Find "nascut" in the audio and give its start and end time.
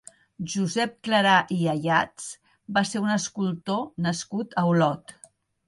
4.09-4.59